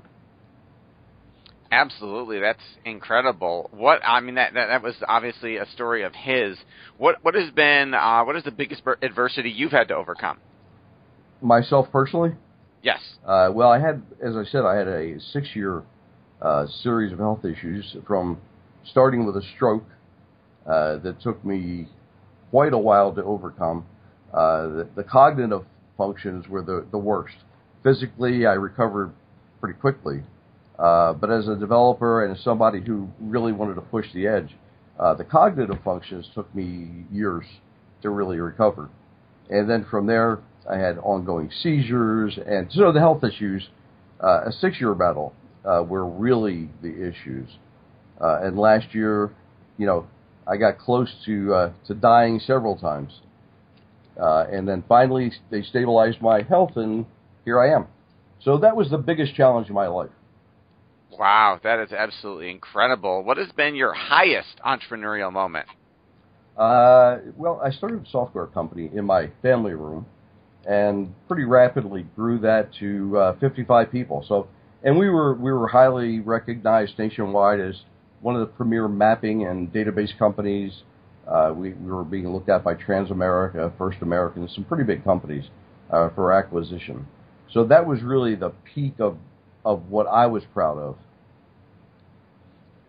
Absolutely, 1.73 2.39
that's 2.39 2.61
incredible. 2.85 3.67
What 3.73 3.99
I 4.05 4.19
mean 4.19 4.35
that, 4.35 4.53
that 4.53 4.67
that 4.67 4.83
was 4.83 4.93
obviously 5.07 5.57
a 5.57 5.65
story 5.73 6.03
of 6.03 6.13
his. 6.13 6.55
What 6.99 7.15
what 7.23 7.33
has 7.33 7.49
been 7.49 7.95
uh, 7.95 8.23
what 8.25 8.35
is 8.35 8.43
the 8.43 8.51
biggest 8.51 8.83
adversity 9.01 9.49
you've 9.49 9.71
had 9.71 9.87
to 9.87 9.95
overcome? 9.95 10.37
Myself 11.41 11.87
personally? 11.91 12.33
Yes. 12.83 12.99
Uh, 13.25 13.49
well, 13.51 13.69
I 13.69 13.79
had, 13.79 14.03
as 14.23 14.35
I 14.35 14.43
said, 14.43 14.65
I 14.65 14.75
had 14.75 14.87
a 14.87 15.19
six-year 15.31 15.81
uh, 16.41 16.67
series 16.83 17.11
of 17.11 17.17
health 17.17 17.43
issues 17.43 17.95
from 18.05 18.37
starting 18.85 19.25
with 19.25 19.35
a 19.37 19.41
stroke 19.55 19.85
uh, 20.67 20.97
that 20.97 21.21
took 21.21 21.43
me 21.43 21.87
quite 22.51 22.73
a 22.73 22.77
while 22.77 23.13
to 23.15 23.23
overcome. 23.23 23.85
Uh, 24.31 24.67
the, 24.67 24.89
the 24.97 25.03
cognitive 25.03 25.65
functions 25.97 26.47
were 26.47 26.61
the, 26.61 26.85
the 26.91 26.97
worst. 26.97 27.35
Physically, 27.83 28.45
I 28.45 28.53
recovered 28.53 29.11
pretty 29.59 29.79
quickly. 29.79 30.23
Uh, 30.83 31.13
but 31.13 31.31
as 31.31 31.47
a 31.47 31.55
developer 31.55 32.25
and 32.25 32.37
somebody 32.39 32.81
who 32.81 33.07
really 33.21 33.53
wanted 33.53 33.75
to 33.75 33.81
push 33.81 34.05
the 34.13 34.27
edge, 34.27 34.53
uh, 34.99 35.13
the 35.13 35.23
cognitive 35.23 35.79
functions 35.81 36.29
took 36.35 36.53
me 36.53 37.05
years 37.09 37.45
to 38.01 38.09
really 38.09 38.37
recover. 38.37 38.89
And 39.49 39.69
then 39.69 39.85
from 39.89 40.07
there, 40.07 40.39
I 40.69 40.77
had 40.77 40.97
ongoing 40.97 41.49
seizures, 41.61 42.37
and 42.45 42.69
so 42.69 42.91
the 42.91 42.99
health 42.99 43.23
issues, 43.23 43.69
uh, 44.21 44.41
a 44.45 44.51
six-year 44.51 44.93
battle, 44.93 45.33
uh, 45.63 45.83
were 45.87 46.05
really 46.05 46.69
the 46.81 46.93
issues. 47.09 47.47
Uh, 48.19 48.41
and 48.43 48.57
last 48.57 48.93
year, 48.93 49.31
you 49.77 49.85
know, 49.85 50.05
I 50.45 50.57
got 50.57 50.77
close 50.77 51.09
to 51.25 51.71
to 51.87 51.93
dying 51.93 52.39
several 52.39 52.75
times, 52.77 53.21
uh, 54.21 54.45
and 54.51 54.67
then 54.67 54.83
finally 54.89 55.31
they 55.49 55.63
stabilized 55.63 56.21
my 56.21 56.41
health, 56.41 56.75
and 56.75 57.05
here 57.45 57.61
I 57.61 57.73
am. 57.73 57.87
So 58.41 58.57
that 58.57 58.75
was 58.75 58.89
the 58.89 58.97
biggest 58.97 59.35
challenge 59.35 59.69
in 59.69 59.75
my 59.75 59.87
life. 59.87 60.11
Wow, 61.17 61.59
that 61.63 61.79
is 61.79 61.91
absolutely 61.91 62.49
incredible. 62.49 63.23
What 63.23 63.37
has 63.37 63.51
been 63.51 63.75
your 63.75 63.93
highest 63.93 64.59
entrepreneurial 64.65 65.31
moment? 65.31 65.67
Uh, 66.57 67.17
well, 67.35 67.59
I 67.63 67.71
started 67.71 68.05
a 68.05 68.09
software 68.09 68.47
company 68.47 68.89
in 68.93 69.05
my 69.05 69.29
family 69.41 69.73
room, 69.73 70.05
and 70.65 71.13
pretty 71.27 71.45
rapidly 71.45 72.05
grew 72.15 72.39
that 72.39 72.73
to 72.79 73.17
uh, 73.17 73.39
55 73.39 73.91
people. 73.91 74.23
So, 74.27 74.47
and 74.83 74.97
we 74.97 75.09
were 75.09 75.33
we 75.33 75.51
were 75.51 75.67
highly 75.67 76.19
recognized 76.19 76.97
nationwide 76.99 77.59
as 77.59 77.81
one 78.21 78.35
of 78.35 78.41
the 78.41 78.53
premier 78.53 78.87
mapping 78.87 79.45
and 79.45 79.71
database 79.71 80.17
companies. 80.17 80.83
Uh, 81.27 81.53
we, 81.55 81.73
we 81.73 81.91
were 81.91 82.03
being 82.03 82.31
looked 82.31 82.49
at 82.49 82.63
by 82.63 82.73
Transamerica, 82.73 83.75
First 83.77 83.99
American, 84.01 84.47
some 84.49 84.63
pretty 84.65 84.83
big 84.83 85.03
companies 85.03 85.45
uh, 85.91 86.09
for 86.09 86.33
acquisition. 86.33 87.07
So 87.51 87.63
that 87.65 87.85
was 87.85 88.01
really 88.01 88.35
the 88.35 88.51
peak 88.73 88.95
of 88.99 89.17
of 89.65 89.89
what 89.89 90.07
I 90.07 90.27
was 90.27 90.43
proud 90.53 90.77
of. 90.77 90.97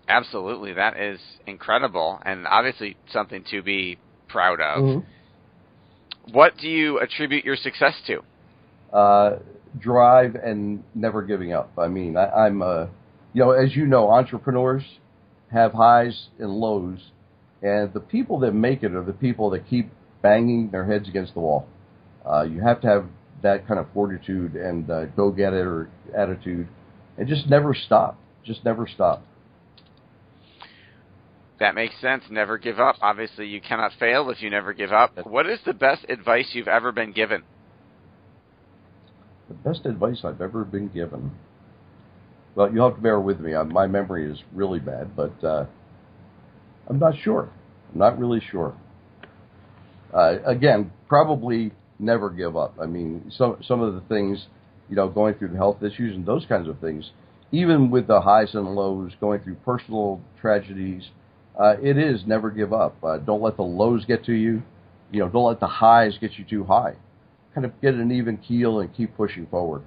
Absolutely, 0.09 0.75
that 0.75 0.99
is 0.99 1.19
incredible, 1.47 2.21
and 2.25 2.47
obviously 2.47 2.97
something 3.11 3.45
to 3.51 3.63
be 3.63 3.99
proud 4.29 4.61
of. 4.61 4.83
Mm-hmm. 4.83 6.33
What 6.35 6.57
do 6.59 6.69
you 6.69 6.99
attribute 7.01 7.45
your 7.45 7.57
success 7.57 7.95
to? 8.07 8.23
Uh, 8.93 9.39
drive 9.79 10.35
and 10.35 10.85
never 10.95 11.23
giving 11.23 11.53
up. 11.53 11.71
I 11.79 11.89
mean, 11.89 12.17
I, 12.17 12.29
I'm, 12.29 12.63
uh, 12.63 12.87
you 13.33 13.43
know, 13.43 13.51
as 13.51 13.75
you 13.75 13.87
know, 13.87 14.11
entrepreneurs 14.11 14.85
have 15.53 15.73
highs 15.73 16.29
and 16.39 16.51
lows, 16.51 16.99
and 17.63 17.93
the 17.93 18.01
people 18.01 18.41
that 18.41 18.53
make 18.53 18.83
it 18.83 18.95
are 18.95 19.05
the 19.05 19.13
people 19.13 19.51
that 19.51 19.69
keep 19.69 19.91
banging 20.23 20.71
their 20.71 20.85
heads 20.85 21.09
against 21.09 21.35
the 21.35 21.41
wall. 21.41 21.67
Uh, 22.25 22.43
you 22.43 22.61
have 22.61 22.81
to 22.83 22.87
have 22.87 23.07
that 23.45 23.69
kind 23.69 23.79
of 23.79 23.87
fortitude 23.95 24.57
and 24.57 24.91
uh, 24.91 25.05
go 25.07 25.31
get 25.31 25.53
it 25.53 25.87
attitude, 26.17 26.67
and 27.17 27.29
just 27.29 27.49
never 27.49 27.75
stop. 27.75 28.19
Just 28.45 28.65
never 28.65 28.89
stop. 28.93 29.23
That 31.61 31.75
makes 31.75 31.95
sense. 32.01 32.25
Never 32.31 32.59
give 32.59 32.81
up. 32.81 32.97
Obviously, 33.01 33.47
you 33.47 33.61
cannot 33.61 33.93
fail 33.99 34.29
if 34.31 34.43
you 34.43 34.51
never 34.51 34.73
give 34.73 34.93
up. 34.93 35.13
What 35.25 35.49
is 35.49 35.61
the 35.65 35.73
best 35.73 36.05
advice 36.09 36.51
you've 36.53 36.69
ever 36.69 36.91
been 36.91 37.13
given? 37.13 37.43
The 39.49 39.55
best 39.55 39.87
advice 39.87 40.23
I've 40.25 40.41
ever 40.41 40.65
been 40.65 40.89
given. 40.89 41.31
Well, 42.55 42.73
you'll 42.73 42.89
have 42.89 42.97
to 42.97 43.03
bear 43.03 43.21
with 43.21 43.41
me. 43.41 43.53
My 43.67 43.87
memory 43.87 44.31
is 44.31 44.39
really 44.53 44.81
bad, 44.81 45.15
but 45.15 45.45
uh, 45.45 45.67
I'm 46.89 46.99
not 46.99 47.15
sure. 47.23 47.51
I'm 47.93 47.99
not 47.99 48.19
really 48.19 48.41
sure. 48.51 48.75
Uh, 50.13 50.37
again, 50.47 50.93
probably 51.09 51.73
never 51.99 52.31
give 52.31 52.57
up. 52.57 52.75
I 52.81 52.87
mean, 52.87 53.31
some 53.37 53.59
some 53.67 53.81
of 53.81 53.95
the 53.95 54.01
things, 54.03 54.47
you 54.89 54.97
know, 54.97 55.09
going 55.09 55.35
through 55.35 55.49
the 55.49 55.57
health 55.57 55.83
issues 55.83 56.17
and 56.17 56.27
those 56.27 56.47
kinds 56.47 56.69
of 56.69 56.79
things, 56.79 57.11
even 57.53 57.91
with 57.91 58.07
the 58.07 58.21
highs 58.21 58.55
and 58.55 58.75
lows, 58.75 59.13
going 59.21 59.41
through 59.41 59.57
personal 59.57 60.21
tragedies, 60.41 61.11
uh, 61.59 61.77
it 61.83 61.97
is 61.97 62.23
never 62.27 62.51
give 62.51 62.73
up. 62.73 62.97
Uh, 63.03 63.19
don't 63.19 63.43
let 63.43 63.57
the 63.57 63.63
lows 63.63 64.05
get 64.05 64.25
to 64.25 64.33
you. 64.33 64.63
You 65.11 65.21
know, 65.21 65.29
don't 65.29 65.47
let 65.47 65.61
the 65.61 65.67
highs 65.67 66.19
get 66.21 66.33
you 66.39 66.45
too 66.45 66.65
high. 66.65 66.95
Kind 67.55 67.65
of 67.65 67.81
get 67.81 67.95
an 67.95 68.11
even 68.11 68.37
keel 68.39 68.81
and 68.81 68.95
keep 68.95 69.17
pushing 69.17 69.47
forward. 69.47 69.83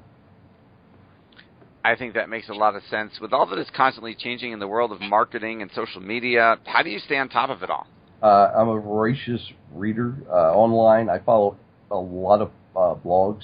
I 1.84 1.96
think 1.96 2.16
that 2.16 2.30
makes 2.30 2.50
a 2.50 2.54
lot 2.54 2.76
of 2.76 2.84
sense. 2.90 3.14
With 3.22 3.32
all 3.34 3.46
that 3.46 3.60
is 3.60 3.68
constantly 3.76 4.14
changing 4.14 4.52
in 4.52 4.60
the 4.60 4.68
world 4.68 4.92
of 4.92 5.00
marketing 5.00 5.62
and 5.62 5.72
social 5.74 6.02
media, 6.02 6.58
how 6.66 6.84
do 6.84 6.90
you 6.90 7.00
stay 7.00 7.18
on 7.18 7.30
top 7.30 7.50
of 7.50 7.64
it 7.64 7.70
all? 7.70 7.88
Uh, 8.22 8.52
I'm 8.56 8.68
a 8.68 8.80
voracious 8.80 9.42
reader 9.74 10.16
uh, 10.30 10.54
online. 10.54 11.10
I 11.10 11.20
follow 11.20 11.58
a 11.92 11.96
lot 11.98 12.42
of 12.42 12.52
uh, 12.76 12.96
blogs, 12.96 13.44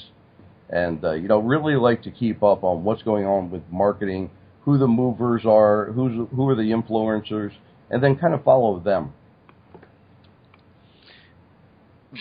and 0.69 1.03
uh, 1.03 1.11
you 1.11 1.27
know, 1.27 1.39
really 1.39 1.75
like 1.75 2.03
to 2.03 2.11
keep 2.11 2.43
up 2.43 2.63
on 2.63 2.83
what's 2.83 3.03
going 3.03 3.25
on 3.25 3.49
with 3.51 3.63
marketing, 3.71 4.29
who 4.61 4.77
the 4.77 4.87
movers 4.87 5.43
are, 5.45 5.91
who's 5.91 6.27
who 6.35 6.49
are 6.49 6.55
the 6.55 6.63
influencers, 6.71 7.51
and 7.89 8.03
then 8.03 8.15
kind 8.15 8.33
of 8.33 8.43
follow 8.43 8.79
them. 8.79 9.13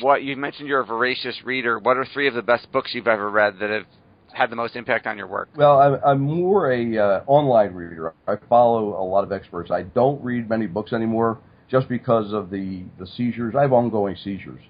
What 0.01 0.23
you 0.23 0.37
mentioned, 0.37 0.69
you're 0.69 0.81
a 0.81 0.87
voracious 0.87 1.37
reader. 1.45 1.79
What 1.79 1.99
are 1.99 2.07
three 2.15 2.27
of 2.27 2.35
the 2.35 2.43
best 2.43 2.71
books 2.73 2.93
you've 2.95 3.07
ever 3.07 3.31
read 3.31 3.59
that 3.61 3.69
have 3.69 3.85
had 4.33 4.51
the 4.51 4.57
most 4.57 4.75
impact 4.77 5.07
on 5.07 5.19
your 5.19 5.27
work? 5.27 5.51
Well, 5.55 5.79
I'm, 5.79 6.01
I'm 6.05 6.21
more 6.21 6.73
a 6.73 6.99
uh, 6.99 7.25
online 7.27 7.75
reader. 7.75 8.15
I 8.27 8.37
follow 8.49 9.01
a 9.01 9.05
lot 9.05 9.25
of 9.25 9.33
experts. 9.33 9.71
I 9.71 9.83
don't 9.83 10.23
read 10.23 10.49
many 10.49 10.67
books 10.67 10.93
anymore 10.93 11.39
just 11.71 11.89
because 11.89 12.33
of 12.33 12.51
the 12.51 12.85
the 12.99 13.07
seizures. 13.07 13.55
I 13.57 13.63
have 13.63 13.73
ongoing 13.73 14.17
seizures, 14.23 14.63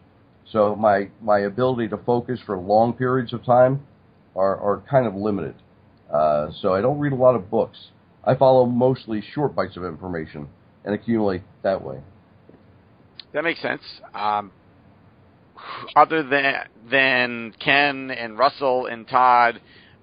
so 0.51 0.75
my 0.77 1.09
my 1.21 1.41
ability 1.41 1.89
to 1.89 1.97
focus 1.97 2.41
for 2.45 2.59
long 2.59 2.93
periods 2.93 3.33
of 3.33 3.45
time 3.45 3.87
are 4.35 4.57
are 4.57 4.83
kind 4.91 5.07
of 5.07 5.15
limited. 5.15 5.55
Uh, 6.13 6.51
so 6.61 6.75
I 6.75 6.81
don't 6.81 6.99
read 6.99 7.13
a 7.13 7.17
lot 7.17 7.35
of 7.35 7.51
books. 7.51 7.79
I 8.25 8.35
follow 8.35 8.67
mostly 8.67 9.23
short 9.35 9.55
bites 9.55 9.77
of 9.77 9.85
information 9.85 10.49
and 10.85 10.95
accumulate 10.95 11.43
that 11.63 11.83
way. 11.83 12.01
That 13.33 13.45
makes 13.45 13.63
sense. 13.63 13.83
Um, 14.15 14.53
other 15.97 16.23
than 16.23 16.55
than 16.91 17.55
Ken 17.59 18.11
and 18.11 18.37
Russell 18.39 18.87
and 18.87 19.09
Todd, 19.09 19.61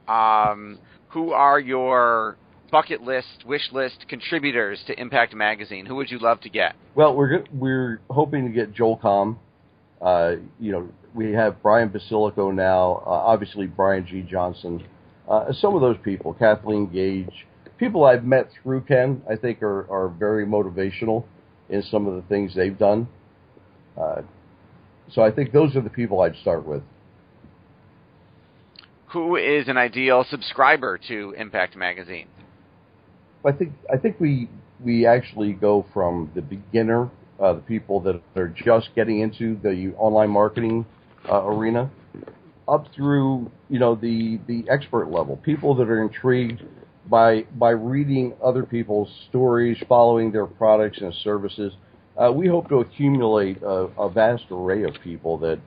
um, 0.07 0.79
who 1.09 1.31
are 1.31 1.59
your 1.59 2.37
bucket 2.71 3.01
list, 3.01 3.45
wish 3.45 3.71
list 3.71 4.05
contributors 4.07 4.79
to 4.87 4.99
Impact 4.99 5.33
Magazine? 5.33 5.85
Who 5.85 5.95
would 5.95 6.11
you 6.11 6.19
love 6.19 6.41
to 6.41 6.49
get? 6.49 6.75
Well, 6.95 7.15
we're 7.15 7.43
we're 7.53 8.01
hoping 8.09 8.45
to 8.45 8.51
get 8.51 8.73
Joel 8.73 8.97
Comm. 8.97 9.37
Uh, 10.01 10.35
you 10.59 10.71
know, 10.71 10.87
we 11.13 11.33
have 11.33 11.61
Brian 11.61 11.89
Basilico 11.89 12.53
now. 12.53 13.03
Uh, 13.05 13.09
obviously, 13.09 13.67
Brian 13.67 14.05
G. 14.05 14.21
Johnson. 14.21 14.83
Uh, 15.27 15.51
some 15.53 15.75
of 15.75 15.81
those 15.81 15.97
people, 16.03 16.33
Kathleen 16.33 16.87
Gage, 16.87 17.45
people 17.77 18.05
I've 18.05 18.23
met 18.23 18.49
through 18.61 18.81
Ken, 18.81 19.21
I 19.29 19.35
think 19.35 19.61
are 19.61 19.89
are 19.91 20.09
very 20.09 20.45
motivational 20.45 21.25
in 21.69 21.83
some 21.83 22.07
of 22.07 22.15
the 22.15 22.21
things 22.23 22.55
they've 22.55 22.77
done. 22.77 23.07
Uh, 23.97 24.21
so 25.11 25.21
I 25.21 25.31
think 25.31 25.51
those 25.51 25.75
are 25.75 25.81
the 25.81 25.89
people 25.89 26.21
I'd 26.21 26.35
start 26.37 26.65
with. 26.65 26.83
Who 29.07 29.35
is 29.35 29.67
an 29.67 29.77
ideal 29.77 30.25
subscriber 30.29 30.99
to 31.07 31.33
Impact 31.37 31.75
Magazine? 31.75 32.27
I 33.45 33.51
think 33.51 33.73
I 33.91 33.97
think 33.97 34.19
we 34.19 34.49
we 34.83 35.05
actually 35.05 35.53
go 35.53 35.85
from 35.93 36.31
the 36.35 36.41
beginner, 36.41 37.09
uh, 37.41 37.53
the 37.53 37.61
people 37.61 37.99
that 38.01 38.21
are 38.35 38.47
just 38.49 38.89
getting 38.95 39.19
into 39.21 39.57
the 39.63 39.93
online 39.97 40.29
marketing 40.29 40.85
uh, 41.29 41.45
arena, 41.45 41.89
up 42.67 42.87
through 42.95 43.49
you 43.69 43.79
know 43.79 43.95
the 43.95 44.39
the 44.47 44.63
expert 44.69 45.09
level, 45.09 45.37
people 45.37 45.75
that 45.75 45.89
are 45.89 46.01
intrigued 46.01 46.61
by 47.09 47.43
by 47.55 47.71
reading 47.71 48.33
other 48.43 48.63
people's 48.63 49.09
stories, 49.29 49.77
following 49.87 50.31
their 50.31 50.45
products 50.45 50.99
and 51.01 51.13
services. 51.23 51.73
Uh, 52.17 52.31
we 52.31 52.47
hope 52.47 52.67
to 52.67 52.79
accumulate 52.79 53.61
a, 53.63 53.87
a, 53.97 54.09
vast 54.09 54.43
array 54.51 54.83
of 54.83 54.93
people 55.03 55.37
that 55.37 55.57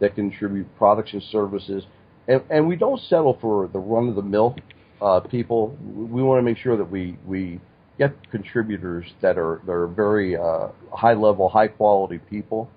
that 0.00 0.14
contribute 0.16 0.66
products 0.76 1.12
and 1.12 1.22
services, 1.30 1.84
and, 2.26 2.42
and 2.50 2.66
we 2.66 2.74
don't 2.74 3.00
settle 3.02 3.38
for 3.40 3.68
the 3.68 3.78
run 3.78 4.08
of 4.08 4.16
the 4.16 4.22
mill 4.22 4.56
uh, 5.00 5.20
people. 5.20 5.76
We 5.94 6.22
want 6.22 6.38
to 6.38 6.42
make 6.42 6.58
sure 6.58 6.76
that 6.76 6.90
we 6.90 7.16
we 7.24 7.60
get 8.00 8.30
contributors 8.30 9.04
that 9.20 9.36
are 9.36 9.60
that 9.66 9.72
are 9.72 9.86
very 9.86 10.34
uh, 10.34 10.68
high 10.90 11.12
level, 11.12 11.50
high 11.50 11.68
quality 11.68 12.18
people, 12.18 12.70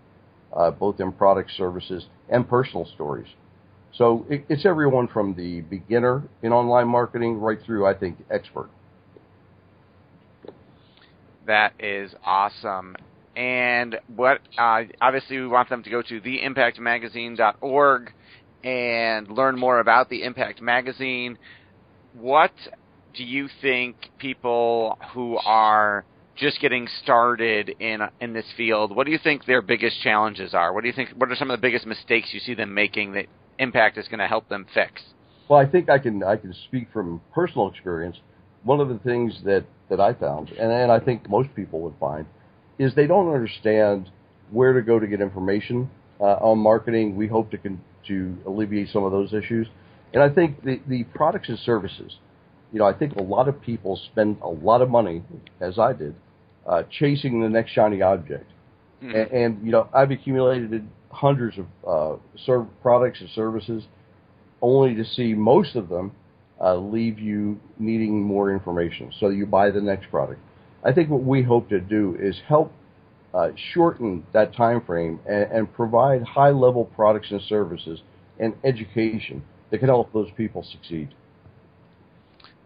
uh, 0.51 0.69
both 0.69 0.99
in 0.99 1.13
product 1.13 1.49
services 1.55 2.05
and 2.29 2.47
personal 2.47 2.85
stories. 2.85 3.27
So 3.93 4.25
it, 4.29 4.45
it's 4.49 4.65
everyone 4.65 5.07
from 5.07 5.33
the 5.35 5.61
beginner 5.61 6.23
in 6.41 6.51
online 6.51 6.89
marketing 6.89 7.39
right 7.39 7.57
through, 7.65 7.87
I 7.87 7.93
think, 7.93 8.17
expert. 8.29 8.69
That 11.47 11.73
is 11.79 12.13
awesome. 12.25 12.97
And 13.37 13.95
what 14.13 14.41
uh, 14.57 14.81
obviously 14.99 15.39
we 15.39 15.47
want 15.47 15.69
them 15.69 15.83
to 15.83 15.89
go 15.89 16.01
to 16.01 16.19
theimpactmagazine.org 16.19 18.11
and 18.65 19.27
learn 19.29 19.57
more 19.57 19.79
about 19.79 20.09
the 20.09 20.23
Impact 20.23 20.61
Magazine. 20.61 21.37
What 22.13 22.51
do 23.15 23.23
you 23.23 23.47
think 23.61 23.95
people 24.17 24.97
who 25.13 25.37
are 25.37 26.05
just 26.35 26.59
getting 26.59 26.87
started 27.03 27.69
in 27.79 28.01
in 28.19 28.33
this 28.33 28.45
field, 28.57 28.95
what 28.95 29.05
do 29.05 29.11
you 29.11 29.19
think 29.19 29.45
their 29.45 29.61
biggest 29.61 30.01
challenges 30.01 30.53
are? 30.53 30.73
What 30.73 30.81
do 30.81 30.87
you 30.87 30.93
think? 30.93 31.09
What 31.15 31.31
are 31.31 31.35
some 31.35 31.51
of 31.51 31.57
the 31.57 31.61
biggest 31.61 31.85
mistakes 31.85 32.29
you 32.33 32.39
see 32.39 32.53
them 32.53 32.73
making 32.73 33.13
that 33.13 33.27
Impact 33.59 33.99
is 33.99 34.07
going 34.07 34.19
to 34.19 34.27
help 34.27 34.49
them 34.49 34.65
fix? 34.73 35.01
Well, 35.47 35.59
I 35.59 35.65
think 35.65 35.89
I 35.89 35.99
can 35.99 36.23
I 36.23 36.37
can 36.37 36.53
speak 36.67 36.87
from 36.91 37.21
personal 37.33 37.69
experience. 37.69 38.17
One 38.63 38.79
of 38.79 38.89
the 38.89 38.97
things 38.99 39.41
that 39.45 39.65
that 39.89 39.99
I 39.99 40.13
found, 40.13 40.49
and, 40.49 40.71
and 40.71 40.91
I 40.91 40.99
think 40.99 41.29
most 41.29 41.53
people 41.55 41.81
would 41.81 41.93
find, 41.99 42.25
is 42.79 42.95
they 42.95 43.05
don't 43.05 43.31
understand 43.31 44.09
where 44.49 44.73
to 44.73 44.81
go 44.81 44.99
to 44.99 45.05
get 45.05 45.21
information 45.21 45.89
uh, 46.19 46.37
on 46.41 46.57
marketing. 46.57 47.15
We 47.15 47.27
hope 47.27 47.51
to 47.51 47.57
con- 47.57 47.81
to 48.07 48.35
alleviate 48.47 48.89
some 48.89 49.03
of 49.03 49.11
those 49.11 49.33
issues, 49.33 49.67
and 50.13 50.23
I 50.23 50.29
think 50.29 50.63
the 50.63 50.79
the 50.87 51.03
products 51.03 51.49
and 51.49 51.59
services. 51.59 52.17
You 52.73 52.79
know, 52.79 52.85
I 52.85 52.93
think 52.93 53.15
a 53.15 53.21
lot 53.21 53.47
of 53.47 53.61
people 53.61 53.99
spend 54.11 54.37
a 54.41 54.49
lot 54.49 54.81
of 54.81 54.89
money, 54.89 55.21
as 55.61 55.77
I 55.77 55.93
did, 55.93 56.15
uh, 56.67 56.83
chasing 56.89 57.39
the 57.39 57.47
next 57.47 57.71
shiny 57.71 58.01
object. 58.01 58.49
Mm-hmm. 59.01 59.15
And, 59.15 59.31
and, 59.31 59.65
you 59.65 59.71
know, 59.71 59.87
I've 59.93 60.09
accumulated 60.09 60.85
hundreds 61.11 61.57
of 61.59 61.65
uh, 61.87 62.19
serv- 62.45 62.67
products 62.81 63.21
and 63.21 63.29
services, 63.29 63.83
only 64.61 64.95
to 64.95 65.05
see 65.05 65.35
most 65.35 65.75
of 65.75 65.87
them 65.87 66.13
uh, 66.59 66.75
leave 66.75 67.19
you 67.19 67.59
needing 67.77 68.21
more 68.23 68.51
information. 68.51 69.11
So 69.19 69.29
you 69.29 69.45
buy 69.45 69.69
the 69.69 69.81
next 69.81 70.09
product. 70.09 70.41
I 70.83 70.91
think 70.93 71.09
what 71.09 71.23
we 71.23 71.43
hope 71.43 71.69
to 71.69 71.79
do 71.79 72.17
is 72.19 72.41
help 72.47 72.73
uh, 73.35 73.49
shorten 73.73 74.25
that 74.33 74.55
time 74.55 74.81
frame 74.81 75.19
and, 75.27 75.51
and 75.51 75.73
provide 75.73 76.23
high 76.23 76.51
level 76.51 76.85
products 76.85 77.29
and 77.29 77.41
services 77.43 78.01
and 78.39 78.55
education 78.63 79.43
that 79.69 79.77
can 79.77 79.89
help 79.89 80.11
those 80.11 80.29
people 80.35 80.63
succeed. 80.63 81.13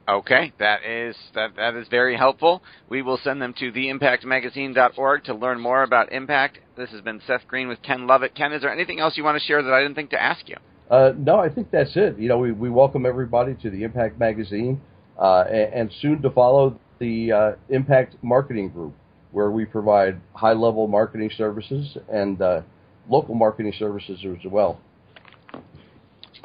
Okay, 0.09 0.53
that 0.57 0.85
is 0.85 1.17
that 1.35 1.57
that 1.57 1.75
is 1.75 1.89
very 1.89 2.15
helpful. 2.15 2.63
We 2.87 3.01
will 3.01 3.19
send 3.21 3.41
them 3.41 3.53
to 3.59 3.73
theimpactmagazine.org 3.73 5.25
to 5.25 5.33
learn 5.33 5.59
more 5.59 5.83
about 5.83 6.13
Impact. 6.13 6.59
This 6.77 6.91
has 6.91 7.01
been 7.01 7.19
Seth 7.27 7.45
Green 7.45 7.67
with 7.67 7.81
Ken 7.81 8.07
Lovett. 8.07 8.33
Ken, 8.33 8.53
is 8.53 8.61
there 8.61 8.71
anything 8.71 9.01
else 9.01 9.17
you 9.17 9.25
want 9.25 9.37
to 9.37 9.45
share 9.45 9.61
that 9.61 9.73
I 9.73 9.81
didn't 9.81 9.95
think 9.95 10.11
to 10.11 10.21
ask 10.21 10.47
you? 10.47 10.55
Uh, 10.89 11.11
no, 11.17 11.39
I 11.39 11.49
think 11.49 11.71
that's 11.71 11.91
it. 11.97 12.17
You 12.17 12.29
know, 12.29 12.37
we, 12.37 12.53
we 12.53 12.69
welcome 12.69 13.05
everybody 13.05 13.55
to 13.55 13.69
the 13.69 13.83
Impact 13.83 14.17
Magazine, 14.17 14.79
uh, 15.19 15.43
and, 15.49 15.73
and, 15.73 15.91
soon 16.01 16.21
to 16.21 16.29
follow 16.29 16.79
the 16.99 17.31
uh, 17.33 17.51
Impact 17.67 18.15
Marketing 18.21 18.69
Group, 18.69 18.93
where 19.33 19.51
we 19.51 19.65
provide 19.65 20.21
high 20.33 20.53
level 20.53 20.87
marketing 20.87 21.31
services 21.37 21.97
and 22.09 22.41
uh, 22.41 22.61
local 23.09 23.35
marketing 23.35 23.73
services 23.77 24.19
as 24.23 24.49
well. 24.49 24.79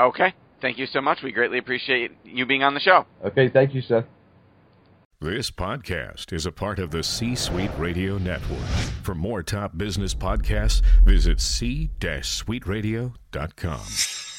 Okay. 0.00 0.35
Thank 0.62 0.78
you 0.78 0.87
so 0.87 1.02
much. 1.02 1.23
We 1.23 1.33
greatly 1.33 1.59
appreciate 1.59 2.12
you 2.25 2.47
being 2.47 2.62
on 2.62 2.73
the 2.73 2.81
show. 2.81 3.04
Okay, 3.25 3.49
thank 3.49 3.75
you, 3.75 3.83
Seth. 3.83 4.04
This 5.21 5.50
podcast 5.50 6.33
is 6.33 6.47
a 6.47 6.52
part 6.52 6.78
of 6.78 6.90
the 6.90 7.02
C 7.02 7.35
Suite 7.35 7.71
Radio 7.78 8.16
Network. 8.19 8.66
For 9.02 9.14
more 9.14 9.42
top 9.42 9.76
business 9.76 10.14
podcasts, 10.14 10.81
visit 11.04 11.40
c-suiteradio.com. 11.40 14.32